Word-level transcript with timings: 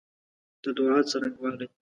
د 0.63 0.65
دعا 0.77 0.99
څرنګوالی 1.09 1.67